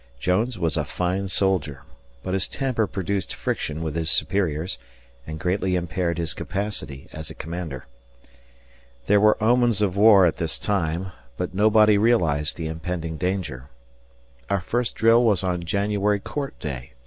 [0.19, 1.83] Jones was a fine soldier,
[2.23, 4.79] but his temper produced friction with his superiors
[5.27, 7.85] and greatly impaired his capacity as a commander.
[9.05, 13.69] There were omens of war at this time, but nobody realized the impending danger.
[14.49, 16.97] Our first drill was on January Court Day, 1861.